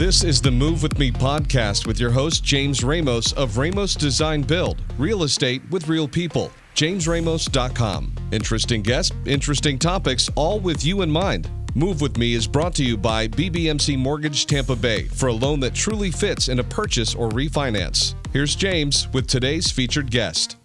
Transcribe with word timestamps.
This 0.00 0.24
is 0.24 0.40
the 0.40 0.50
Move 0.50 0.82
With 0.82 0.98
Me 0.98 1.10
podcast 1.10 1.86
with 1.86 2.00
your 2.00 2.10
host, 2.10 2.42
James 2.42 2.82
Ramos 2.82 3.34
of 3.34 3.58
Ramos 3.58 3.94
Design 3.94 4.40
Build, 4.40 4.80
real 4.96 5.24
estate 5.24 5.60
with 5.70 5.88
real 5.88 6.08
people. 6.08 6.50
JamesRamos.com. 6.74 8.14
Interesting 8.32 8.80
guests, 8.80 9.14
interesting 9.26 9.78
topics, 9.78 10.30
all 10.36 10.58
with 10.58 10.86
you 10.86 11.02
in 11.02 11.10
mind. 11.10 11.50
Move 11.74 12.00
With 12.00 12.16
Me 12.16 12.32
is 12.32 12.46
brought 12.46 12.74
to 12.76 12.82
you 12.82 12.96
by 12.96 13.28
BBMC 13.28 13.98
Mortgage 13.98 14.46
Tampa 14.46 14.74
Bay 14.74 15.02
for 15.02 15.26
a 15.26 15.34
loan 15.34 15.60
that 15.60 15.74
truly 15.74 16.10
fits 16.10 16.48
in 16.48 16.60
a 16.60 16.64
purchase 16.64 17.14
or 17.14 17.28
refinance. 17.28 18.14
Here's 18.32 18.54
James 18.54 19.06
with 19.12 19.26
today's 19.26 19.70
featured 19.70 20.10
guest. 20.10 20.56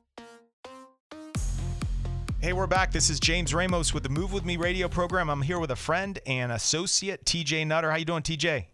Hey, 2.40 2.54
we're 2.54 2.68
back. 2.68 2.94
This 2.94 3.10
is 3.10 3.20
James 3.20 3.54
Ramos 3.54 3.94
with 3.94 4.04
the 4.04 4.10
Move 4.10 4.32
With 4.32 4.46
Me 4.46 4.56
radio 4.56 4.88
program. 4.88 5.30
I'm 5.30 5.42
here 5.42 5.60
with 5.60 5.72
a 5.72 5.76
friend 5.76 6.20
and 6.26 6.54
associate, 6.54 7.26
TJ 7.26 7.68
Nutter. 7.68 7.92
How 7.92 7.98
you 7.98 8.06
doing, 8.06 8.24
TJ? 8.24 8.68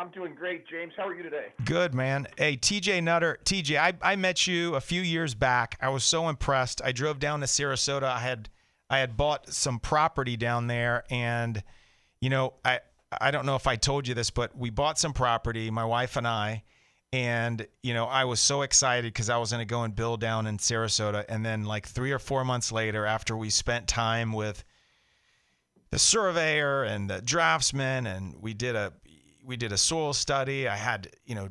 I'm 0.00 0.10
doing 0.12 0.34
great, 0.34 0.66
James. 0.66 0.94
How 0.96 1.06
are 1.06 1.14
you 1.14 1.22
today? 1.22 1.48
Good, 1.62 1.92
man. 1.92 2.26
Hey, 2.38 2.56
TJ 2.56 3.02
Nutter. 3.02 3.38
TJ, 3.44 3.78
I, 3.78 3.92
I 4.00 4.16
met 4.16 4.46
you 4.46 4.74
a 4.74 4.80
few 4.80 5.02
years 5.02 5.34
back. 5.34 5.76
I 5.78 5.90
was 5.90 6.04
so 6.04 6.30
impressed. 6.30 6.80
I 6.82 6.92
drove 6.92 7.18
down 7.18 7.40
to 7.40 7.46
Sarasota. 7.46 8.04
I 8.04 8.20
had 8.20 8.48
I 8.88 8.98
had 9.00 9.18
bought 9.18 9.52
some 9.52 9.78
property 9.78 10.38
down 10.38 10.68
there, 10.68 11.04
and 11.10 11.62
you 12.18 12.30
know, 12.30 12.54
I 12.64 12.80
I 13.20 13.30
don't 13.30 13.44
know 13.44 13.56
if 13.56 13.66
I 13.66 13.76
told 13.76 14.08
you 14.08 14.14
this, 14.14 14.30
but 14.30 14.56
we 14.56 14.70
bought 14.70 14.98
some 14.98 15.12
property, 15.12 15.70
my 15.70 15.84
wife 15.84 16.16
and 16.16 16.26
I, 16.26 16.62
and 17.12 17.66
you 17.82 17.92
know, 17.92 18.06
I 18.06 18.24
was 18.24 18.40
so 18.40 18.62
excited 18.62 19.12
because 19.12 19.28
I 19.28 19.36
was 19.36 19.50
going 19.50 19.60
to 19.60 19.70
go 19.70 19.82
and 19.82 19.94
build 19.94 20.18
down 20.18 20.46
in 20.46 20.56
Sarasota, 20.56 21.26
and 21.28 21.44
then 21.44 21.66
like 21.66 21.86
three 21.86 22.12
or 22.12 22.18
four 22.18 22.42
months 22.42 22.72
later, 22.72 23.04
after 23.04 23.36
we 23.36 23.50
spent 23.50 23.86
time 23.86 24.32
with 24.32 24.64
the 25.90 25.98
surveyor 25.98 26.84
and 26.84 27.10
the 27.10 27.20
draftsman, 27.20 28.06
and 28.06 28.36
we 28.40 28.54
did 28.54 28.76
a 28.76 28.94
we 29.50 29.56
did 29.56 29.72
a 29.72 29.76
soil 29.76 30.12
study. 30.12 30.68
I 30.68 30.76
had, 30.76 31.08
you 31.26 31.34
know, 31.34 31.48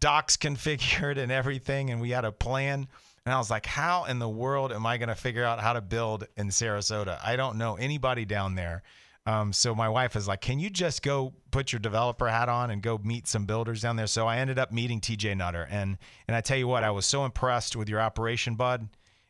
docs 0.00 0.36
configured 0.46 1.16
and 1.16 1.30
everything, 1.30 1.90
and 1.90 2.00
we 2.00 2.10
had 2.10 2.24
a 2.24 2.32
plan. 2.32 2.88
And 3.24 3.34
I 3.34 3.38
was 3.38 3.50
like, 3.50 3.66
how 3.66 4.04
in 4.04 4.18
the 4.18 4.28
world 4.28 4.72
am 4.72 4.84
I 4.84 4.98
going 4.98 5.08
to 5.08 5.14
figure 5.14 5.44
out 5.44 5.60
how 5.60 5.72
to 5.72 5.80
build 5.80 6.26
in 6.36 6.48
Sarasota? 6.48 7.18
I 7.24 7.36
don't 7.36 7.56
know 7.56 7.76
anybody 7.76 8.24
down 8.24 8.56
there. 8.56 8.82
Um, 9.26 9.52
so 9.52 9.74
my 9.74 9.88
wife 9.88 10.14
is 10.14 10.28
like, 10.28 10.40
can 10.40 10.58
you 10.58 10.70
just 10.70 11.02
go 11.02 11.32
put 11.50 11.72
your 11.72 11.80
developer 11.80 12.28
hat 12.28 12.48
on 12.48 12.70
and 12.70 12.82
go 12.82 12.98
meet 13.02 13.26
some 13.26 13.44
builders 13.44 13.82
down 13.82 13.96
there? 13.96 14.06
So 14.06 14.26
I 14.26 14.38
ended 14.38 14.58
up 14.58 14.72
meeting 14.72 15.00
TJ 15.00 15.36
Nutter. 15.36 15.66
And, 15.70 15.98
and 16.28 16.36
I 16.36 16.40
tell 16.40 16.56
you 16.56 16.68
what, 16.68 16.84
I 16.84 16.90
was 16.90 17.06
so 17.06 17.24
impressed 17.24 17.74
with 17.74 17.88
your 17.88 18.00
operation, 18.00 18.54
bud, 18.54 18.88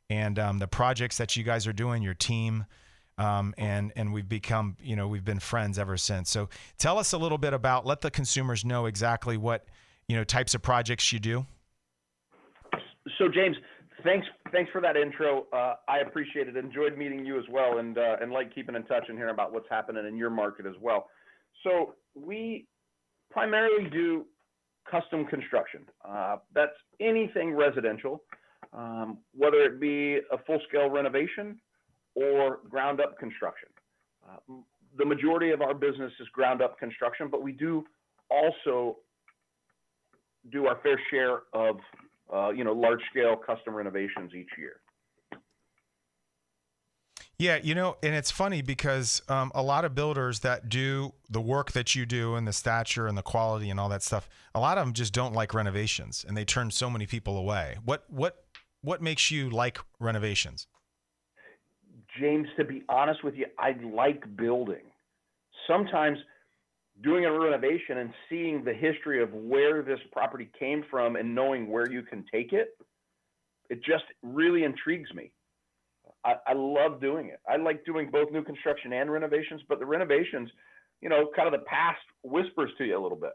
and 0.08 0.38
um, 0.38 0.58
the 0.58 0.68
projects 0.68 1.16
that 1.18 1.36
you 1.36 1.44
guys 1.44 1.66
are 1.66 1.72
doing, 1.72 2.02
your 2.02 2.14
team. 2.14 2.64
Um, 3.18 3.54
and 3.56 3.92
and 3.96 4.12
we've 4.12 4.28
become 4.28 4.76
you 4.82 4.94
know 4.94 5.08
we've 5.08 5.24
been 5.24 5.40
friends 5.40 5.78
ever 5.78 5.96
since. 5.96 6.30
So 6.30 6.48
tell 6.78 6.98
us 6.98 7.12
a 7.12 7.18
little 7.18 7.38
bit 7.38 7.54
about 7.54 7.86
let 7.86 8.02
the 8.02 8.10
consumers 8.10 8.64
know 8.64 8.86
exactly 8.86 9.36
what 9.36 9.64
you 10.06 10.16
know 10.16 10.24
types 10.24 10.54
of 10.54 10.62
projects 10.62 11.12
you 11.12 11.18
do. 11.18 11.46
So 13.18 13.28
James, 13.28 13.56
thanks 14.04 14.26
thanks 14.52 14.70
for 14.70 14.80
that 14.82 14.96
intro. 14.96 15.46
Uh, 15.52 15.74
I 15.88 15.98
appreciate 15.98 16.48
it. 16.48 16.56
Enjoyed 16.56 16.98
meeting 16.98 17.24
you 17.24 17.38
as 17.38 17.44
well, 17.50 17.78
and 17.78 17.96
uh, 17.96 18.16
and 18.20 18.32
like 18.32 18.54
keeping 18.54 18.74
in 18.74 18.84
touch 18.84 19.04
and 19.08 19.16
hearing 19.16 19.32
about 19.32 19.52
what's 19.52 19.68
happening 19.70 20.06
in 20.06 20.16
your 20.16 20.30
market 20.30 20.66
as 20.66 20.74
well. 20.80 21.08
So 21.62 21.94
we 22.14 22.66
primarily 23.30 23.88
do 23.90 24.26
custom 24.90 25.24
construction. 25.26 25.86
Uh, 26.06 26.36
that's 26.54 26.76
anything 27.00 27.54
residential, 27.54 28.22
um, 28.72 29.18
whether 29.34 29.62
it 29.62 29.80
be 29.80 30.18
a 30.32 30.38
full 30.46 30.60
scale 30.68 30.88
renovation 30.88 31.58
or 32.16 32.60
ground 32.68 33.00
up 33.00 33.18
construction. 33.18 33.68
Uh, 34.28 34.54
the 34.98 35.04
majority 35.04 35.50
of 35.50 35.60
our 35.60 35.74
business 35.74 36.12
is 36.18 36.26
ground 36.32 36.62
up 36.62 36.78
construction, 36.78 37.28
but 37.30 37.42
we 37.42 37.52
do 37.52 37.84
also 38.30 38.96
do 40.50 40.66
our 40.66 40.78
fair 40.82 41.00
share 41.10 41.40
of 41.52 41.76
uh, 42.34 42.50
you 42.50 42.64
know 42.64 42.72
large 42.72 43.00
scale 43.10 43.36
custom 43.36 43.74
renovations 43.74 44.32
each 44.34 44.48
year. 44.58 44.80
Yeah, 47.38 47.58
you 47.62 47.74
know, 47.74 47.98
and 48.02 48.14
it's 48.14 48.30
funny 48.30 48.62
because 48.62 49.20
um, 49.28 49.52
a 49.54 49.62
lot 49.62 49.84
of 49.84 49.94
builders 49.94 50.40
that 50.40 50.70
do 50.70 51.12
the 51.28 51.40
work 51.40 51.72
that 51.72 51.94
you 51.94 52.06
do 52.06 52.34
and 52.34 52.48
the 52.48 52.52
stature 52.52 53.06
and 53.06 53.16
the 53.16 53.22
quality 53.22 53.68
and 53.68 53.78
all 53.78 53.90
that 53.90 54.02
stuff, 54.02 54.26
a 54.54 54.60
lot 54.60 54.78
of 54.78 54.86
them 54.86 54.94
just 54.94 55.12
don't 55.12 55.34
like 55.34 55.52
renovations 55.52 56.24
and 56.26 56.34
they 56.34 56.46
turn 56.46 56.70
so 56.70 56.88
many 56.88 57.06
people 57.06 57.36
away. 57.36 57.76
What 57.84 58.04
what 58.08 58.46
what 58.80 59.02
makes 59.02 59.30
you 59.30 59.50
like 59.50 59.78
renovations? 60.00 60.66
James, 62.18 62.48
to 62.56 62.64
be 62.64 62.82
honest 62.88 63.22
with 63.24 63.34
you, 63.34 63.46
I 63.58 63.74
like 63.82 64.36
building. 64.36 64.84
Sometimes 65.66 66.18
doing 67.02 67.24
a 67.24 67.32
renovation 67.38 67.98
and 67.98 68.10
seeing 68.28 68.64
the 68.64 68.72
history 68.72 69.22
of 69.22 69.32
where 69.32 69.82
this 69.82 69.98
property 70.12 70.48
came 70.58 70.84
from 70.90 71.16
and 71.16 71.34
knowing 71.34 71.70
where 71.70 71.90
you 71.90 72.02
can 72.02 72.24
take 72.32 72.52
it, 72.52 72.76
it 73.68 73.84
just 73.84 74.04
really 74.22 74.64
intrigues 74.64 75.12
me. 75.14 75.30
I, 76.24 76.34
I 76.46 76.52
love 76.54 77.00
doing 77.00 77.28
it. 77.28 77.40
I 77.48 77.56
like 77.56 77.84
doing 77.84 78.10
both 78.10 78.30
new 78.32 78.42
construction 78.42 78.92
and 78.92 79.10
renovations, 79.10 79.62
but 79.68 79.78
the 79.78 79.86
renovations, 79.86 80.50
you 81.00 81.08
know, 81.08 81.28
kind 81.36 81.46
of 81.46 81.52
the 81.52 81.66
past 81.66 82.00
whispers 82.22 82.70
to 82.78 82.84
you 82.84 82.98
a 82.98 83.02
little 83.02 83.18
bit. 83.18 83.32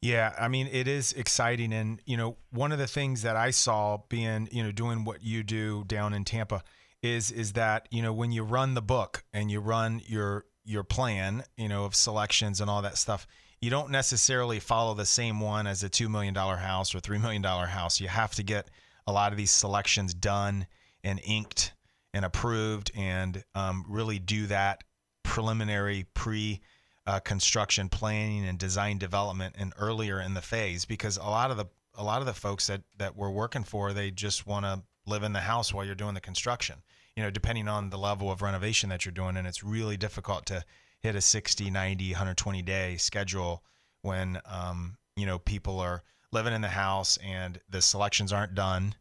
Yeah, 0.00 0.34
I 0.36 0.48
mean 0.48 0.68
it 0.72 0.88
is 0.88 1.12
exciting, 1.12 1.72
and 1.72 2.00
you 2.04 2.16
know 2.16 2.36
one 2.50 2.72
of 2.72 2.78
the 2.78 2.88
things 2.88 3.22
that 3.22 3.36
I 3.36 3.50
saw 3.50 3.98
being 4.08 4.48
you 4.50 4.64
know 4.64 4.72
doing 4.72 5.04
what 5.04 5.22
you 5.22 5.44
do 5.44 5.84
down 5.84 6.12
in 6.12 6.24
Tampa 6.24 6.64
is 7.02 7.30
is 7.30 7.54
that 7.54 7.88
you 7.90 8.02
know 8.02 8.12
when 8.12 8.32
you 8.32 8.42
run 8.42 8.74
the 8.74 8.82
book 8.82 9.24
and 9.32 9.50
you 9.50 9.60
run 9.60 10.00
your 10.06 10.44
your 10.64 10.84
plan 10.84 11.42
you 11.56 11.68
know 11.68 11.84
of 11.84 11.94
selections 11.94 12.60
and 12.60 12.70
all 12.70 12.82
that 12.82 12.96
stuff 12.96 13.26
you 13.62 13.70
don't 13.70 13.90
necessarily 13.90 14.58
follow 14.58 14.92
the 14.92 15.06
same 15.06 15.38
one 15.38 15.68
as 15.68 15.84
a 15.84 15.88
$2 15.88 16.10
million 16.10 16.34
house 16.34 16.94
or 16.96 16.98
$3 16.98 17.22
million 17.22 17.44
house. 17.44 18.00
You 18.00 18.08
have 18.08 18.34
to 18.34 18.42
get 18.42 18.68
a 19.06 19.12
lot 19.12 19.30
of 19.30 19.38
these 19.38 19.52
selections 19.52 20.12
done 20.12 20.66
and 21.04 21.20
inked 21.24 21.72
and 22.12 22.24
approved 22.24 22.90
and 22.96 23.42
um, 23.54 23.84
really 23.88 24.18
do 24.18 24.48
that 24.48 24.82
preliminary 25.22 26.06
pre 26.12 26.60
uh, 27.06 27.20
construction 27.20 27.88
planning 27.88 28.44
and 28.44 28.58
design 28.58 28.98
development 28.98 29.54
and 29.56 29.72
earlier 29.78 30.20
in 30.20 30.34
the 30.34 30.42
phase 30.42 30.84
because 30.84 31.16
a 31.16 31.22
lot 31.22 31.50
of 31.50 31.56
the 31.56 31.66
a 31.94 32.04
lot 32.04 32.20
of 32.20 32.26
the 32.26 32.32
folks 32.32 32.66
that 32.68 32.82
that 32.98 33.16
we're 33.16 33.30
working 33.30 33.64
for 33.64 33.92
they 33.92 34.10
just 34.10 34.46
want 34.46 34.64
to 34.64 34.80
live 35.12 35.22
in 35.22 35.32
the 35.32 35.40
house 35.40 35.72
while 35.72 35.84
you're 35.84 35.94
doing 35.94 36.14
the 36.14 36.20
construction 36.20 36.82
you 37.16 37.22
know, 37.22 37.30
depending 37.30 37.68
on 37.68 37.90
the 37.90 37.98
level 37.98 38.30
of 38.30 38.42
renovation 38.42 38.88
that 38.90 39.04
you're 39.04 39.12
doing. 39.12 39.36
And 39.36 39.46
it's 39.46 39.62
really 39.62 39.96
difficult 39.96 40.46
to 40.46 40.64
hit 41.00 41.14
a 41.14 41.20
60, 41.20 41.70
90, 41.70 42.12
120 42.12 42.62
day 42.62 42.96
schedule 42.96 43.62
when, 44.02 44.40
um, 44.46 44.96
you 45.16 45.26
know, 45.26 45.38
people 45.38 45.78
are 45.80 46.02
living 46.32 46.54
in 46.54 46.62
the 46.62 46.68
house 46.68 47.18
and 47.18 47.60
the 47.68 47.82
selections 47.82 48.32
aren't 48.32 48.54
done. 48.54 48.94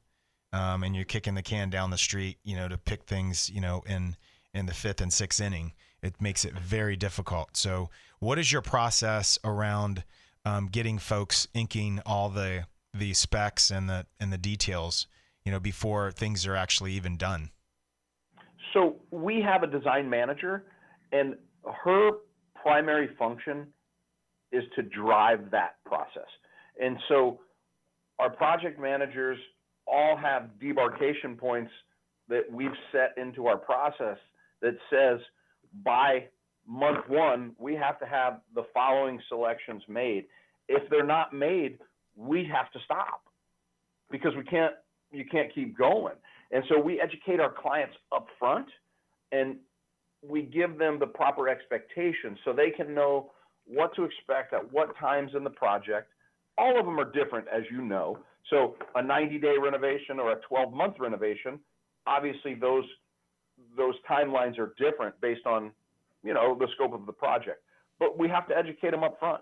Um, 0.54 0.84
and 0.84 0.94
you're 0.94 1.06
kicking 1.06 1.36
the 1.36 1.42
can 1.42 1.70
down 1.70 1.92
the 1.92 1.98
street, 1.98 2.38
you 2.44 2.58
know, 2.58 2.68
to 2.68 2.78
pick 2.78 3.06
things, 3.06 3.50
you 3.50 3.62
know, 3.62 3.84
in, 3.88 4.18
in 4.54 4.66
the 4.66 4.74
fifth 4.74 5.00
and 5.00 5.14
sixth 5.14 5.40
inning. 5.40 5.72
It 6.04 6.22
makes 6.22 6.44
it 6.44 6.54
very 6.60 6.98
difficult. 6.98 7.56
So, 7.56 7.90
what 8.20 8.38
is 8.38 8.52
your 8.52 8.62
process 8.62 9.40
around 9.46 10.04
um, 10.44 10.68
getting 10.68 10.98
folks 10.98 11.48
inking 11.54 12.02
all 12.06 12.28
the 12.28 12.66
the 12.94 13.14
specs 13.14 13.72
and 13.72 13.88
the 13.88 14.08
and 14.20 14.34
the 14.34 14.38
details, 14.38 15.08
you 15.46 15.52
know, 15.52 15.60
before 15.60 16.12
things 16.12 16.46
are 16.46 16.56
actually 16.56 16.94
even 16.94 17.18
done? 17.18 17.50
So 18.74 18.98
we 19.12 19.42
have 19.42 19.64
a 19.64 19.68
design 19.68 20.10
manager, 20.10 20.66
and 21.12 21.36
her 21.84 22.12
primary 22.62 23.10
function 23.18 23.68
is 24.52 24.64
to 24.76 24.84
drive 24.84 25.52
that 25.52 25.76
process. 25.86 26.28
And 26.82 26.98
so 27.10 27.40
our 28.20 28.30
project 28.30 28.80
managers 28.80 29.38
all 29.88 30.16
have 30.16 30.50
debarkation 30.62 31.38
points 31.38 31.72
that 32.30 32.44
we've 32.52 32.72
set 32.92 33.14
into 33.18 33.48
our 33.48 33.58
process 33.58 34.18
that 34.62 34.76
says 34.90 35.20
by 35.84 36.26
month 36.68 37.10
one, 37.10 37.54
we 37.58 37.76
have 37.76 38.00
to 38.00 38.06
have 38.06 38.42
the 38.56 38.64
following 38.74 39.20
selections 39.28 39.82
made. 39.88 40.26
If 40.68 40.90
they're 40.90 41.06
not 41.06 41.34
made, 41.34 41.80
we 42.16 42.48
have 42.54 42.72
to 42.72 42.80
stop 42.86 43.24
because 44.12 44.36
we 44.36 44.44
can't 44.44 44.74
you 45.12 45.26
can't 45.26 45.54
keep 45.54 45.78
going. 45.78 46.16
And 46.52 46.64
so 46.70 46.80
we 46.80 47.00
educate 47.00 47.40
our 47.40 47.52
clients 47.52 47.96
up 48.14 48.28
front 48.40 48.68
and 49.32 49.56
we 50.28 50.44
give 50.44 50.78
them 50.78 51.00
the 51.00 51.08
proper 51.08 51.50
expectations 51.50 52.38
so 52.44 52.54
they 52.54 52.70
can 52.70 52.94
know 52.94 53.32
what 53.66 53.96
to 53.96 54.04
expect 54.04 54.54
at 54.54 54.72
what 54.72 54.96
times 54.98 55.32
in 55.36 55.44
the 55.44 55.50
project. 55.50 56.10
All 56.58 56.80
of 56.80 56.86
them 56.86 57.00
are 57.00 57.12
different, 57.12 57.48
as 57.48 57.64
you 57.72 57.82
know. 57.82 58.20
So 58.50 58.76
a 58.96 59.02
90-day 59.02 59.56
renovation 59.62 60.20
or 60.20 60.34
a 60.34 60.38
12-month 60.52 60.96
renovation, 61.00 61.60
obviously 62.08 62.56
those 62.56 62.86
those 63.78 63.94
timelines 64.10 64.58
are 64.58 64.74
different 64.80 65.14
based 65.22 65.46
on 65.46 65.72
you 66.24 66.34
know 66.34 66.58
the 66.60 66.68
scope 66.76 66.94
of 66.94 67.06
the 67.06 67.14
project. 67.14 67.62
But 68.00 68.18
we 68.18 68.28
have 68.30 68.48
to 68.48 68.58
educate 68.58 68.92
them 68.92 69.04
up 69.04 69.20
front. 69.20 69.42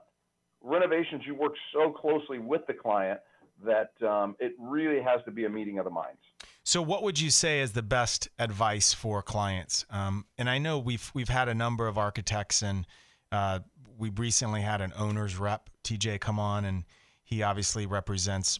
Renovations, 0.62 1.24
you 1.26 1.36
work 1.36 1.54
so 1.74 1.92
closely 1.92 2.38
with 2.38 2.62
the 2.68 2.74
client 2.74 3.20
that 3.66 3.92
um, 4.08 4.36
it 4.40 4.54
really 4.58 5.02
has 5.02 5.24
to 5.26 5.32
be 5.32 5.46
a 5.46 5.50
meeting 5.50 5.80
of 5.80 5.86
the 5.86 5.92
minds. 5.92 6.20
So, 6.64 6.82
what 6.82 7.04
would 7.04 7.20
you 7.20 7.30
say 7.30 7.62
is 7.62 7.72
the 7.72 7.82
best 7.82 8.30
advice 8.38 8.94
for 8.94 9.22
clients? 9.22 9.86
Um, 9.90 10.26
and 10.38 10.50
I 10.50 10.58
know 10.58 10.78
we've 10.78 11.10
we've 11.14 11.30
had 11.30 11.50
a 11.50 11.56
number 11.56 11.88
of 11.88 11.98
architects, 11.98 12.62
and 12.62 12.86
uh, 13.32 13.60
we 13.98 14.10
recently 14.10 14.62
had 14.62 14.82
an 14.82 14.94
owner's 14.98 15.38
rep, 15.38 15.70
TJ, 15.84 16.20
come 16.20 16.40
on, 16.40 16.66
and 16.66 16.86
he 17.24 17.44
obviously 17.44 17.86
represents 17.86 18.60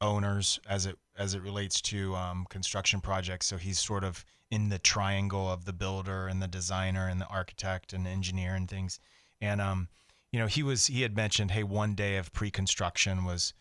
owners 0.00 0.58
as 0.68 0.86
it 0.86 0.98
as 1.16 1.34
it 1.34 1.42
relates 1.42 1.80
to 1.82 2.14
um, 2.16 2.46
construction 2.48 3.00
projects. 3.00 3.46
So 3.46 3.56
he's 3.56 3.78
sort 3.78 4.04
of 4.04 4.24
in 4.50 4.68
the 4.68 4.78
triangle 4.78 5.50
of 5.50 5.64
the 5.64 5.72
builder 5.72 6.26
and 6.26 6.42
the 6.42 6.48
designer 6.48 7.08
and 7.08 7.20
the 7.20 7.26
architect 7.26 7.92
and 7.92 8.06
engineer 8.06 8.54
and 8.54 8.68
things. 8.68 8.98
And 9.40 9.60
um, 9.60 9.88
you 10.32 10.38
know, 10.38 10.46
he 10.46 10.62
was 10.62 10.86
he 10.86 11.02
had 11.02 11.16
mentioned, 11.16 11.50
hey, 11.50 11.62
one 11.62 11.94
day 11.94 12.16
of 12.16 12.32
pre-construction 12.32 13.24
was 13.24 13.54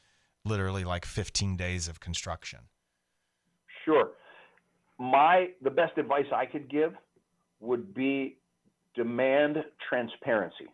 literally 0.49 0.83
like 0.83 1.05
15 1.05 1.55
days 1.55 1.87
of 1.87 1.99
construction. 1.99 2.59
Sure. 3.85 4.11
My 4.97 5.49
the 5.61 5.69
best 5.69 5.97
advice 5.97 6.25
I 6.35 6.45
could 6.45 6.69
give 6.69 6.93
would 7.61 7.93
be 7.93 8.37
demand 8.95 9.63
transparency. 9.87 10.67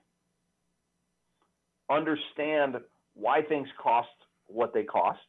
Understand 1.89 2.77
why 3.13 3.41
things 3.43 3.67
cost 3.81 4.07
what 4.47 4.73
they 4.73 4.83
cost 4.83 5.19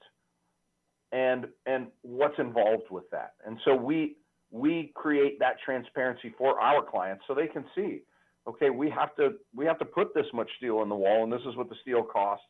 and 1.13 1.47
and 1.67 1.89
what's 2.03 2.39
involved 2.39 2.91
with 2.91 3.09
that. 3.11 3.35
And 3.45 3.59
so 3.65 3.75
we 3.75 4.17
we 4.51 4.93
create 4.95 5.39
that 5.41 5.57
transparency 5.63 6.35
for 6.39 6.59
our 6.61 6.83
clients 6.83 7.25
so 7.27 7.35
they 7.35 7.49
can 7.49 7.65
see 7.75 8.03
okay, 8.49 8.71
we 8.71 8.91
have 8.91 9.15
to 9.17 9.35
we 9.55 9.65
have 9.67 9.79
to 9.79 9.85
put 9.85 10.15
this 10.15 10.27
much 10.33 10.51
steel 10.59 10.83
in 10.83 10.89
the 10.89 10.95
wall, 10.95 11.25
and 11.25 11.33
this 11.33 11.43
is 11.49 11.57
what 11.57 11.69
the 11.69 11.77
steel 11.83 12.03
costs. 12.03 12.45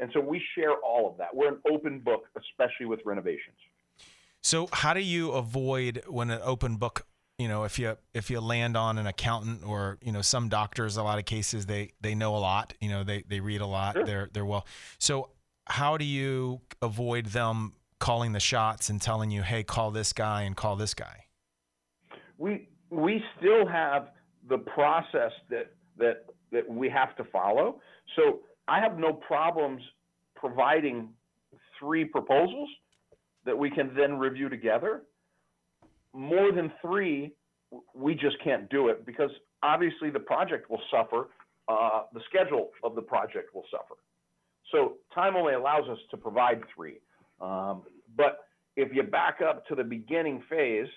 And 0.00 0.10
so 0.14 0.20
we 0.20 0.42
share 0.54 0.74
all 0.76 1.08
of 1.10 1.18
that. 1.18 1.34
We're 1.34 1.48
an 1.48 1.60
open 1.70 2.00
book, 2.00 2.24
especially 2.36 2.86
with 2.86 3.00
renovations. 3.04 3.56
So 4.42 4.68
how 4.72 4.94
do 4.94 5.00
you 5.00 5.32
avoid 5.32 6.02
when 6.08 6.30
an 6.30 6.40
open 6.42 6.76
book? 6.76 7.06
You 7.38 7.48
know, 7.48 7.64
if 7.64 7.78
you 7.78 7.96
if 8.14 8.30
you 8.30 8.40
land 8.40 8.76
on 8.76 8.98
an 8.98 9.06
accountant 9.06 9.62
or 9.64 9.98
you 10.02 10.12
know 10.12 10.22
some 10.22 10.48
doctors, 10.48 10.96
a 10.96 11.02
lot 11.02 11.18
of 11.18 11.24
cases 11.24 11.66
they 11.66 11.92
they 12.00 12.14
know 12.14 12.36
a 12.36 12.38
lot. 12.38 12.74
You 12.80 12.88
know, 12.88 13.04
they 13.04 13.24
they 13.28 13.40
read 13.40 13.60
a 13.60 13.66
lot. 13.66 13.94
Sure. 13.94 14.04
They're 14.04 14.30
they're 14.32 14.44
well. 14.44 14.66
So 14.98 15.30
how 15.66 15.96
do 15.96 16.04
you 16.04 16.60
avoid 16.82 17.26
them 17.26 17.74
calling 17.98 18.32
the 18.32 18.40
shots 18.40 18.90
and 18.90 19.00
telling 19.00 19.30
you, 19.30 19.42
hey, 19.42 19.62
call 19.62 19.90
this 19.90 20.12
guy 20.12 20.42
and 20.42 20.56
call 20.56 20.76
this 20.76 20.94
guy? 20.94 21.26
We 22.38 22.68
we 22.90 23.22
still 23.38 23.66
have 23.66 24.08
the 24.48 24.58
process 24.58 25.32
that 25.50 25.72
that 25.98 26.26
that 26.52 26.68
we 26.68 26.88
have 26.88 27.16
to 27.16 27.24
follow. 27.24 27.80
So 28.16 28.40
I 28.70 28.78
have 28.78 28.98
no 28.98 29.12
problems 29.12 29.82
providing 30.36 31.08
three 31.78 32.04
proposals 32.04 32.68
that 33.44 33.58
we 33.58 33.68
can 33.68 33.92
then 33.96 34.16
review 34.16 34.48
together. 34.48 35.02
More 36.12 36.52
than 36.52 36.70
three, 36.80 37.32
we 37.94 38.14
just 38.14 38.36
can't 38.44 38.70
do 38.70 38.88
it 38.88 39.04
because 39.04 39.30
obviously 39.64 40.10
the 40.10 40.20
project 40.20 40.70
will 40.70 40.80
suffer. 40.88 41.30
Uh, 41.66 42.02
the 42.14 42.20
schedule 42.28 42.70
of 42.84 42.94
the 42.94 43.02
project 43.02 43.52
will 43.54 43.64
suffer. 43.72 43.96
So 44.70 44.98
time 45.12 45.34
only 45.34 45.54
allows 45.54 45.88
us 45.88 45.98
to 46.12 46.16
provide 46.16 46.62
three. 46.74 47.00
Um, 47.40 47.82
but 48.16 48.46
if 48.76 48.94
you 48.94 49.02
back 49.02 49.40
up 49.40 49.66
to 49.66 49.74
the 49.74 49.84
beginning 49.84 50.44
phase, 50.48 50.88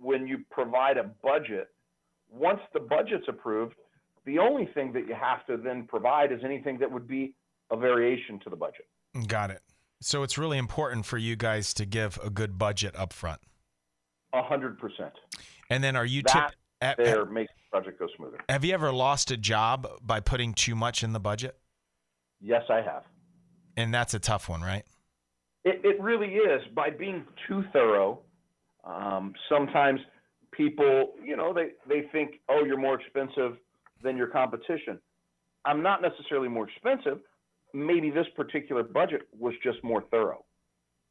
when 0.00 0.28
you 0.28 0.44
provide 0.50 0.96
a 0.96 1.10
budget, 1.24 1.70
once 2.30 2.60
the 2.72 2.80
budget's 2.80 3.26
approved, 3.26 3.74
the 4.28 4.38
only 4.38 4.66
thing 4.66 4.92
that 4.92 5.08
you 5.08 5.14
have 5.14 5.44
to 5.46 5.56
then 5.56 5.86
provide 5.86 6.30
is 6.30 6.40
anything 6.44 6.78
that 6.78 6.90
would 6.90 7.08
be 7.08 7.34
a 7.70 7.76
variation 7.76 8.38
to 8.40 8.50
the 8.50 8.56
budget. 8.56 8.86
Got 9.26 9.50
it. 9.50 9.62
So 10.00 10.22
it's 10.22 10.36
really 10.36 10.58
important 10.58 11.06
for 11.06 11.18
you 11.18 11.34
guys 11.34 11.72
to 11.74 11.86
give 11.86 12.18
a 12.22 12.30
good 12.30 12.58
budget 12.58 12.94
up 12.94 13.12
front. 13.12 13.40
A 14.34 14.42
hundred 14.42 14.78
percent. 14.78 15.14
And 15.70 15.82
then 15.82 15.96
are 15.96 16.04
you 16.04 16.22
that 16.32 16.54
t- 16.80 17.02
there 17.02 17.22
at, 17.22 17.32
makes 17.32 17.50
the 17.50 17.70
project 17.70 17.98
go 17.98 18.06
smoother. 18.16 18.38
Have 18.48 18.64
you 18.64 18.74
ever 18.74 18.92
lost 18.92 19.30
a 19.30 19.36
job 19.36 19.88
by 20.02 20.20
putting 20.20 20.52
too 20.52 20.76
much 20.76 21.02
in 21.02 21.12
the 21.14 21.20
budget? 21.20 21.56
Yes, 22.40 22.62
I 22.68 22.82
have. 22.82 23.02
And 23.76 23.92
that's 23.92 24.12
a 24.14 24.18
tough 24.18 24.48
one, 24.48 24.60
right? 24.60 24.84
It, 25.64 25.80
it 25.84 26.00
really 26.00 26.34
is. 26.34 26.62
By 26.74 26.90
being 26.90 27.24
too 27.48 27.64
thorough, 27.72 28.20
um, 28.84 29.32
sometimes 29.48 30.00
people, 30.52 31.14
you 31.24 31.36
know, 31.36 31.52
they, 31.52 31.70
they 31.88 32.08
think, 32.12 32.40
oh, 32.48 32.64
you're 32.64 32.78
more 32.78 33.00
expensive 33.00 33.56
than 34.02 34.16
your 34.16 34.28
competition. 34.28 34.98
I'm 35.64 35.82
not 35.82 36.02
necessarily 36.02 36.48
more 36.48 36.68
expensive. 36.68 37.18
Maybe 37.74 38.10
this 38.10 38.26
particular 38.34 38.82
budget 38.82 39.22
was 39.38 39.54
just 39.62 39.82
more 39.84 40.02
thorough. 40.10 40.44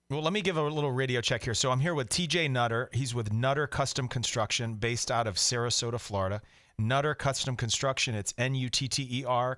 Well, 0.10 0.22
let 0.22 0.32
me 0.32 0.42
give 0.42 0.56
a 0.56 0.62
little 0.62 0.92
radio 0.92 1.20
check 1.20 1.44
here. 1.44 1.54
So 1.54 1.70
I'm 1.70 1.82
here 1.82 1.94
with 1.94 2.10
TJ 2.10 2.50
Nutter. 2.50 2.90
He's 2.94 3.14
with 3.14 3.34
Nutter 3.34 3.68
Custom 3.68 4.08
Construction 4.08 4.76
based 4.76 5.12
out 5.12 5.28
of 5.28 5.36
Sarasota, 5.36 6.00
Florida. 6.00 6.42
Nutter 6.80 7.14
Custom 7.14 7.56
Construction, 7.56 8.16
it's 8.16 8.34
N 8.38 8.56
U 8.56 8.70
T 8.70 8.88
T 8.88 9.08
E 9.10 9.26
R, 9.26 9.58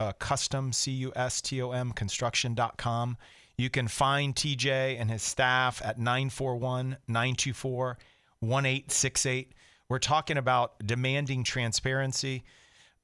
uh, 0.00 0.12
custom, 0.12 0.72
C 0.72 0.92
U 0.92 1.12
S 1.14 1.40
T 1.40 1.60
O 1.60 1.72
M, 1.72 1.92
construction.com. 1.92 3.16
You 3.58 3.68
can 3.68 3.86
find 3.86 4.34
TJ 4.34 4.98
and 4.98 5.10
his 5.10 5.22
staff 5.22 5.82
at 5.84 5.98
941 5.98 6.96
924 7.06 7.98
1868. 8.40 9.52
We're 9.88 9.98
talking 9.98 10.38
about 10.38 10.74
demanding 10.86 11.44
transparency. 11.44 12.44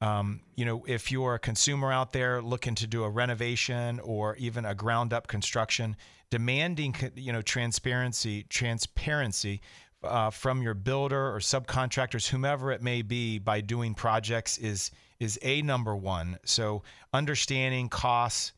Um, 0.00 0.40
you 0.54 0.64
know, 0.64 0.84
if 0.86 1.10
you're 1.10 1.34
a 1.34 1.38
consumer 1.38 1.92
out 1.92 2.12
there 2.12 2.40
looking 2.40 2.74
to 2.76 2.86
do 2.86 3.02
a 3.02 3.10
renovation 3.10 3.98
or 4.00 4.36
even 4.36 4.64
a 4.64 4.74
ground 4.74 5.12
up 5.12 5.26
construction, 5.26 5.96
demanding 6.30 6.94
you 7.16 7.32
know 7.32 7.42
transparency, 7.42 8.44
transparency 8.48 9.60
uh, 10.04 10.30
from 10.30 10.62
your 10.62 10.74
builder 10.74 11.34
or 11.34 11.40
subcontractors, 11.40 12.28
whomever 12.28 12.70
it 12.70 12.82
may 12.82 13.02
be, 13.02 13.38
by 13.38 13.60
doing 13.60 13.94
projects 13.94 14.58
is 14.58 14.90
is 15.18 15.38
a 15.42 15.62
number 15.62 15.96
one. 15.96 16.38
So 16.44 16.82
understanding 17.12 17.88
costs 17.88 18.52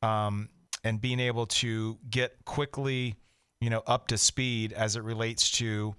um, 0.00 0.48
and 0.82 1.00
being 1.00 1.20
able 1.20 1.46
to 1.46 1.98
get 2.08 2.42
quickly, 2.46 3.16
you 3.60 3.68
know, 3.68 3.82
up 3.86 4.08
to 4.08 4.16
speed 4.16 4.72
as 4.72 4.96
it 4.96 5.02
relates 5.02 5.50
to 5.52 5.94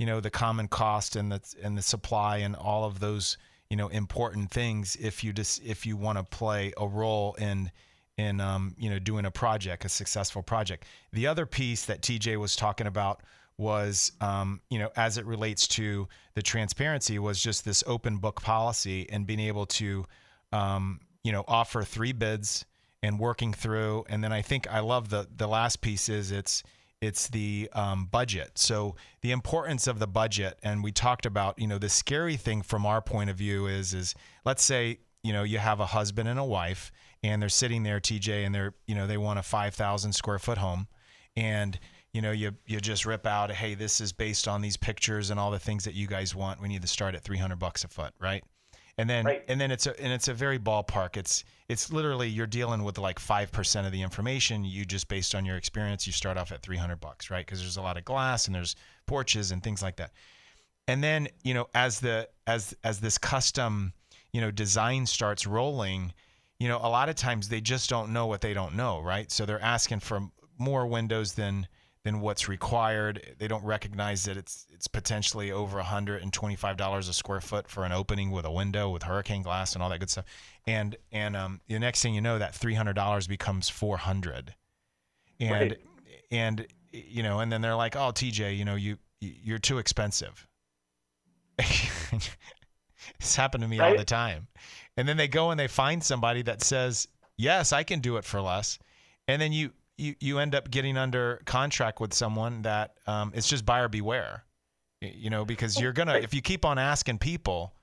you 0.00 0.06
know 0.06 0.18
the 0.18 0.30
common 0.30 0.66
cost 0.66 1.14
and 1.14 1.30
the 1.30 1.40
and 1.62 1.78
the 1.78 1.82
supply 1.82 2.38
and 2.38 2.56
all 2.56 2.84
of 2.84 2.98
those 2.98 3.36
you 3.70 3.76
know 3.76 3.88
important 3.88 4.50
things 4.50 4.96
if 4.96 5.24
you 5.24 5.32
just 5.32 5.64
if 5.64 5.86
you 5.86 5.96
want 5.96 6.18
to 6.18 6.24
play 6.24 6.72
a 6.76 6.86
role 6.86 7.34
in 7.34 7.70
in 8.18 8.40
um, 8.40 8.74
you 8.76 8.90
know 8.90 8.98
doing 8.98 9.24
a 9.24 9.30
project 9.30 9.84
a 9.84 9.88
successful 9.88 10.42
project. 10.42 10.84
The 11.12 11.26
other 11.26 11.46
piece 11.46 11.86
that 11.86 12.02
tj 12.02 12.36
was 12.36 12.56
talking 12.56 12.86
about 12.86 13.22
was 13.56 14.12
um, 14.20 14.60
you 14.68 14.78
know 14.78 14.90
as 14.96 15.16
it 15.16 15.24
relates 15.24 15.68
to 15.68 16.08
the 16.34 16.42
transparency 16.42 17.18
was 17.18 17.40
just 17.40 17.64
this 17.64 17.84
open 17.86 18.18
book 18.18 18.42
policy 18.42 19.08
and 19.10 19.26
being 19.26 19.40
able 19.40 19.66
to 19.66 20.04
um, 20.52 21.00
you 21.22 21.32
know 21.32 21.44
offer 21.46 21.82
three 21.84 22.12
bids 22.12 22.66
and 23.02 23.18
working 23.18 23.52
through. 23.52 24.04
And 24.08 24.22
then 24.22 24.32
i 24.32 24.42
think 24.42 24.70
i 24.70 24.80
love 24.80 25.08
the 25.08 25.28
the 25.36 25.46
last 25.46 25.80
piece 25.80 26.08
is 26.08 26.32
it's 26.32 26.62
it's 27.00 27.28
the 27.28 27.68
um, 27.72 28.06
budget. 28.06 28.58
So 28.58 28.96
the 29.22 29.32
importance 29.32 29.86
of 29.86 29.98
the 29.98 30.06
budget, 30.06 30.58
and 30.62 30.84
we 30.84 30.92
talked 30.92 31.24
about, 31.24 31.58
you 31.58 31.66
know, 31.66 31.78
the 31.78 31.88
scary 31.88 32.36
thing 32.36 32.62
from 32.62 32.84
our 32.84 33.00
point 33.00 33.30
of 33.30 33.36
view 33.36 33.66
is, 33.66 33.94
is 33.94 34.14
let's 34.44 34.62
say, 34.62 34.98
you 35.22 35.32
know, 35.32 35.42
you 35.42 35.58
have 35.58 35.80
a 35.80 35.86
husband 35.86 36.28
and 36.28 36.38
a 36.38 36.44
wife, 36.44 36.92
and 37.22 37.40
they're 37.40 37.48
sitting 37.48 37.82
there, 37.82 38.00
TJ, 38.00 38.44
and 38.44 38.54
they're, 38.54 38.74
you 38.86 38.94
know, 38.94 39.06
they 39.06 39.18
want 39.18 39.38
a 39.38 39.42
five 39.42 39.74
thousand 39.74 40.12
square 40.12 40.38
foot 40.38 40.58
home, 40.58 40.88
and 41.36 41.78
you 42.12 42.22
know, 42.22 42.32
you 42.32 42.52
you 42.66 42.80
just 42.80 43.06
rip 43.06 43.26
out, 43.26 43.50
hey, 43.50 43.74
this 43.74 44.00
is 44.00 44.12
based 44.12 44.48
on 44.48 44.62
these 44.62 44.76
pictures 44.76 45.30
and 45.30 45.38
all 45.38 45.50
the 45.50 45.58
things 45.58 45.84
that 45.84 45.94
you 45.94 46.06
guys 46.06 46.34
want. 46.34 46.60
We 46.60 46.68
need 46.68 46.82
to 46.82 46.88
start 46.88 47.14
at 47.14 47.22
three 47.22 47.36
hundred 47.38 47.58
bucks 47.58 47.84
a 47.84 47.88
foot, 47.88 48.12
right? 48.18 48.42
And 48.98 49.08
then 49.08 49.24
right. 49.24 49.44
and 49.48 49.60
then 49.60 49.70
it's 49.70 49.86
a 49.86 50.00
and 50.02 50.12
it's 50.12 50.28
a 50.28 50.34
very 50.34 50.58
ballpark. 50.58 51.16
It's 51.16 51.44
it's 51.68 51.92
literally 51.92 52.28
you're 52.28 52.46
dealing 52.46 52.82
with 52.82 52.98
like 52.98 53.18
five 53.18 53.52
percent 53.52 53.86
of 53.86 53.92
the 53.92 54.02
information. 54.02 54.64
You 54.64 54.84
just 54.84 55.08
based 55.08 55.34
on 55.34 55.44
your 55.44 55.56
experience, 55.56 56.06
you 56.06 56.12
start 56.12 56.36
off 56.36 56.52
at 56.52 56.62
three 56.62 56.76
hundred 56.76 57.00
bucks, 57.00 57.30
right? 57.30 57.44
Because 57.44 57.60
there's 57.60 57.76
a 57.76 57.82
lot 57.82 57.96
of 57.96 58.04
glass 58.04 58.46
and 58.46 58.54
there's 58.54 58.76
porches 59.06 59.52
and 59.52 59.62
things 59.62 59.82
like 59.82 59.96
that. 59.96 60.12
And 60.88 61.02
then 61.02 61.28
you 61.44 61.54
know 61.54 61.68
as 61.74 62.00
the 62.00 62.28
as 62.46 62.74
as 62.84 63.00
this 63.00 63.18
custom 63.18 63.92
you 64.32 64.40
know 64.40 64.50
design 64.50 65.06
starts 65.06 65.46
rolling, 65.46 66.12
you 66.58 66.68
know 66.68 66.78
a 66.82 66.88
lot 66.88 67.08
of 67.08 67.14
times 67.14 67.48
they 67.48 67.60
just 67.60 67.88
don't 67.88 68.12
know 68.12 68.26
what 68.26 68.40
they 68.40 68.54
don't 68.54 68.74
know, 68.74 69.00
right? 69.00 69.30
So 69.30 69.46
they're 69.46 69.62
asking 69.62 70.00
for 70.00 70.20
more 70.58 70.86
windows 70.86 71.32
than 71.32 71.66
than 72.04 72.20
what's 72.20 72.48
required. 72.48 73.34
They 73.38 73.48
don't 73.48 73.64
recognize 73.64 74.24
that 74.24 74.36
it's 74.36 74.66
it's 74.72 74.88
potentially 74.88 75.52
over 75.52 75.80
$125 75.80 76.98
a 76.98 77.12
square 77.12 77.40
foot 77.40 77.68
for 77.68 77.84
an 77.84 77.92
opening 77.92 78.30
with 78.30 78.44
a 78.44 78.50
window 78.50 78.90
with 78.90 79.02
hurricane 79.02 79.42
glass 79.42 79.74
and 79.74 79.82
all 79.82 79.90
that 79.90 80.00
good 80.00 80.10
stuff. 80.10 80.24
And 80.66 80.96
and 81.12 81.36
um, 81.36 81.60
the 81.68 81.78
next 81.78 82.02
thing 82.02 82.14
you 82.14 82.20
know, 82.20 82.38
that 82.38 82.52
$300 82.52 83.28
becomes 83.28 83.68
400. 83.68 84.54
And 85.40 85.52
right. 85.52 85.78
and 86.30 86.66
you 86.92 87.22
know, 87.22 87.40
and 87.40 87.50
then 87.50 87.60
they're 87.60 87.76
like, 87.76 87.96
"Oh, 87.96 88.12
TJ, 88.12 88.56
you 88.56 88.64
know, 88.64 88.74
you 88.74 88.98
you're 89.20 89.58
too 89.58 89.78
expensive." 89.78 90.46
it's 91.58 93.36
happened 93.36 93.62
to 93.62 93.68
me 93.68 93.78
right. 93.78 93.92
all 93.92 93.96
the 93.96 94.04
time. 94.04 94.48
And 94.96 95.08
then 95.08 95.16
they 95.16 95.28
go 95.28 95.50
and 95.50 95.58
they 95.60 95.68
find 95.68 96.02
somebody 96.02 96.42
that 96.42 96.62
says, 96.62 97.08
"Yes, 97.38 97.72
I 97.72 97.84
can 97.84 98.00
do 98.00 98.16
it 98.16 98.24
for 98.24 98.40
less." 98.40 98.78
And 99.28 99.40
then 99.40 99.52
you 99.52 99.70
you 100.00 100.14
you 100.20 100.38
end 100.38 100.54
up 100.54 100.70
getting 100.70 100.96
under 100.96 101.42
contract 101.44 102.00
with 102.00 102.14
someone 102.14 102.62
that 102.62 102.94
um, 103.06 103.32
it's 103.34 103.48
just 103.48 103.64
buyer 103.64 103.88
beware. 103.88 104.44
You 105.00 105.30
know, 105.30 105.44
because 105.44 105.80
you're 105.80 105.92
gonna 105.92 106.14
if 106.14 106.34
you 106.34 106.42
keep 106.42 106.64
on 106.64 106.78
asking 106.78 107.18
people, 107.18 107.74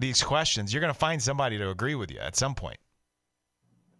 these 0.00 0.22
questions, 0.22 0.72
you're 0.72 0.80
to 0.82 0.94
find 0.94 1.22
somebody 1.22 1.58
to 1.58 1.70
agree 1.70 1.94
with 1.94 2.10
you 2.10 2.18
at 2.18 2.36
some 2.36 2.54
point. 2.54 2.78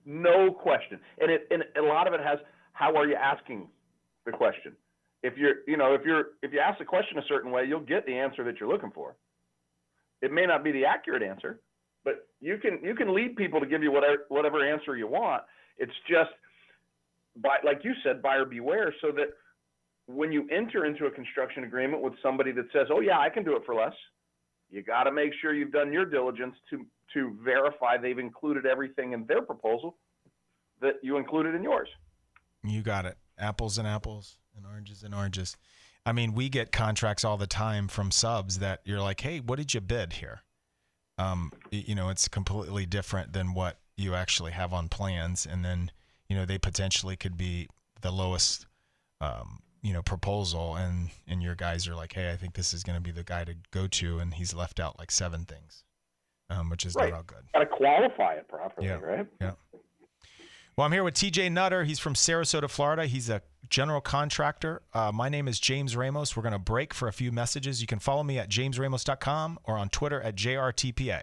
No 0.05 0.51
question. 0.53 1.01
And 1.21 1.31
it 1.31 1.49
and 1.51 1.65
a 1.77 1.83
lot 1.83 2.07
of 2.07 2.15
it 2.15 2.21
has 2.21 2.39
how 2.73 2.97
are 2.97 3.07
you 3.07 3.15
asking 3.15 3.69
the 4.25 4.33
question? 4.33 4.77
If 5.23 5.37
you're, 5.37 5.57
you 5.67 5.77
know, 5.77 5.95
if 5.95 6.03
you're 6.05 6.27
if 6.43 6.53
you 6.53 6.61
ask 6.61 6.79
the 6.79 6.85
question 6.85 7.19
a 7.19 7.27
certain 7.29 7.51
way, 7.51 7.65
you'll 7.65 7.81
get 7.81 8.07
the 8.07 8.17
answer 8.17 8.45
that 8.45 8.61
you're 8.61 8.69
looking 8.69 8.93
for. 8.93 9.17
It 10.23 10.33
may 10.33 10.47
not 10.47 10.65
be 10.65 10.73
the 10.73 10.85
accurate 10.85 11.23
answer, 11.23 11.61
but 12.05 12.29
you 12.41 12.59
can 12.59 12.79
you 12.83 12.95
can 12.95 13.15
lead 13.15 13.37
people 13.37 13.61
to 13.61 13.67
give 13.67 13.83
you 13.83 13.91
whatever 13.91 14.25
whatever 14.29 14.67
answer 14.67 14.97
you 14.97 15.09
want. 15.09 15.43
It's 15.77 15.93
just 16.09 16.31
by 17.43 17.57
like 17.65 17.85
you 17.85 17.95
said, 18.03 18.23
buyer 18.23 18.45
beware, 18.45 18.95
so 19.01 19.11
that 19.13 19.29
when 20.07 20.33
you 20.33 20.49
enter 20.51 20.87
into 20.87 21.07
a 21.07 21.11
construction 21.11 21.65
agreement 21.65 22.03
with 22.03 22.15
somebody 22.23 22.53
that 22.53 22.67
says, 22.73 22.89
"Oh 22.91 23.01
yeah, 23.01 23.19
I 23.19 23.29
can 23.29 23.45
do 23.45 23.57
it 23.57 23.63
for 23.65 23.75
less," 23.75 23.95
you 24.71 24.83
got 24.83 25.05
to 25.05 25.13
make 25.13 25.33
sure 25.41 25.55
you've 25.55 25.73
done 25.73 25.93
your 25.93 26.05
diligence 26.05 26.57
to 26.71 26.87
to 27.15 27.37
verify 27.43 27.97
they've 27.97 28.19
included 28.19 28.67
everything 28.67 29.13
in 29.13 29.25
their 29.27 29.43
proposal 29.43 29.97
that 30.81 30.95
you 31.03 31.17
included 31.17 31.55
in 31.55 31.63
yours. 31.63 31.89
You 32.63 32.83
got 32.83 33.07
it. 33.07 33.17
Apples 33.39 33.79
and 33.79 33.89
apples 33.89 34.39
and 34.57 34.67
oranges 34.67 35.03
and 35.03 35.15
oranges. 35.15 35.57
I 36.05 36.13
mean, 36.13 36.33
we 36.33 36.49
get 36.49 36.73
contracts 36.73 37.25
all 37.25 37.37
the 37.37 37.47
time 37.47 37.89
from 37.89 38.11
subs 38.11 38.59
that 38.59 38.81
you're 38.85 39.01
like, 39.01 39.21
"Hey, 39.21 39.41
what 39.41 39.57
did 39.57 39.75
you 39.75 39.81
bid 39.81 40.15
here?" 40.15 40.43
Um, 41.19 41.53
you 41.71 41.95
know, 41.95 42.09
it's 42.09 42.29
completely 42.29 42.87
different 42.87 43.33
than 43.33 43.53
what 43.53 43.81
you 43.97 44.15
actually 44.15 44.53
have 44.53 44.73
on 44.73 44.89
plans, 44.89 45.45
and 45.45 45.65
then 45.65 45.91
you 46.29 46.37
know 46.37 46.45
they 46.45 46.59
potentially 46.59 47.17
could 47.17 47.37
be 47.37 47.69
the 48.01 48.11
lowest, 48.11 48.67
um, 49.21 49.61
you 49.83 49.93
know, 49.93 50.03
proposal, 50.03 50.77
and 50.77 51.11
and 51.27 51.43
your 51.43 51.55
guys 51.55 51.89
are 51.89 51.95
like, 51.95 52.13
"Hey, 52.13 52.31
I 52.33 52.37
think 52.37 52.55
this 52.55 52.73
is 52.75 52.83
going 52.83 52.97
to 52.97 53.03
be 53.03 53.11
the 53.11 53.25
guy 53.25 53.45
to 53.45 53.55
go 53.71 53.87
to," 53.87 54.19
and 54.19 54.35
he's 54.35 54.55
left 54.55 54.79
out 54.81 54.99
like 54.99 55.11
seven 55.11 55.45
things, 55.45 55.85
um, 56.51 56.71
which 56.71 56.85
is 56.85 56.95
right. 56.95 57.11
not 57.11 57.17
all 57.17 57.23
good. 57.23 57.45
Got 57.55 57.61
to 57.61 57.67
qualify 57.67 58.35
it 58.35 58.49
properly, 58.49 58.87
Yeah. 58.89 58.95
right? 59.01 59.27
Yeah. 59.41 59.53
Well, 60.77 60.85
I'm 60.85 60.93
here 60.93 61.03
with 61.03 61.15
TJ 61.15 61.51
Nutter. 61.51 61.83
He's 61.83 61.99
from 61.99 62.15
Sarasota, 62.15 62.71
Florida. 62.71 63.07
He's 63.07 63.29
a 63.29 63.43
general 63.69 64.01
contractor. 64.01 64.83
Uh, 64.95 65.11
my 65.13 65.29
name 65.29 65.49
is 65.49 65.59
James 65.59 65.97
Ramos. 65.97 66.37
We're 66.37 66.45
going 66.45 66.53
to 66.53 66.59
break 66.61 66.95
for 66.95 67.09
a 67.09 67.13
few 67.13 67.33
messages. 67.33 67.81
You 67.81 67.89
can 67.89 67.99
follow 67.99 68.23
me 68.23 68.39
at 68.39 68.49
jamesramos.com 68.49 69.59
or 69.65 69.77
on 69.77 69.89
Twitter 69.89 70.21
at 70.23 70.37
JRTPA. 70.37 71.23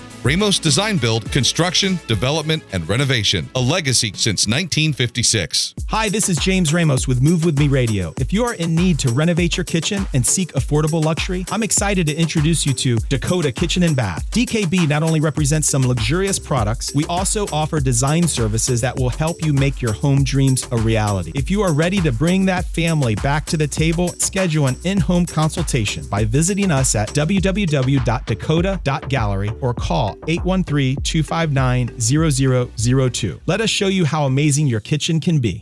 Ramos 0.23 0.59
Design 0.59 0.97
Build, 0.97 1.31
construction, 1.31 1.99
development, 2.05 2.61
and 2.73 2.87
renovation. 2.87 3.49
A 3.55 3.59
legacy 3.59 4.11
since 4.13 4.45
1956. 4.45 5.73
Hi, 5.89 6.09
this 6.09 6.29
is 6.29 6.37
James 6.37 6.71
Ramos 6.71 7.07
with 7.07 7.23
Move 7.23 7.43
With 7.43 7.57
Me 7.57 7.67
Radio. 7.67 8.13
If 8.19 8.31
you 8.31 8.45
are 8.45 8.53
in 8.53 8.75
need 8.75 8.99
to 8.99 9.09
renovate 9.09 9.57
your 9.57 9.63
kitchen 9.63 10.05
and 10.13 10.23
seek 10.23 10.53
affordable 10.53 11.03
luxury, 11.03 11.43
I'm 11.49 11.63
excited 11.63 12.05
to 12.05 12.13
introduce 12.13 12.67
you 12.67 12.73
to 12.73 12.97
Dakota 13.09 13.51
Kitchen 13.51 13.81
and 13.81 13.95
Bath. 13.95 14.29
DKB 14.29 14.87
not 14.87 15.01
only 15.01 15.21
represents 15.21 15.67
some 15.67 15.81
luxurious 15.81 16.37
products, 16.37 16.93
we 16.93 17.03
also 17.05 17.47
offer 17.51 17.79
design 17.79 18.27
services 18.27 18.79
that 18.81 18.99
will 18.99 19.09
help 19.09 19.43
you 19.43 19.53
make 19.53 19.81
your 19.81 19.93
home 19.93 20.23
dreams 20.23 20.67
a 20.71 20.77
reality. 20.77 21.31
If 21.33 21.49
you 21.49 21.63
are 21.63 21.73
ready 21.73 21.99
to 22.01 22.11
bring 22.11 22.45
that 22.45 22.65
family 22.65 23.15
back 23.15 23.47
to 23.47 23.57
the 23.57 23.67
table, 23.67 24.09
schedule 24.19 24.67
an 24.67 24.77
in 24.83 24.99
home 24.99 25.25
consultation 25.25 26.05
by 26.05 26.25
visiting 26.25 26.69
us 26.69 26.93
at 26.93 27.09
www.dakota.gallery 27.09 29.49
or 29.61 29.73
call 30.11 30.23
813 30.27 30.97
259 31.03 31.99
0002. 31.99 33.41
Let 33.45 33.61
us 33.61 33.69
show 33.69 33.87
you 33.87 34.05
how 34.05 34.25
amazing 34.25 34.67
your 34.67 34.79
kitchen 34.79 35.19
can 35.19 35.39
be. 35.39 35.59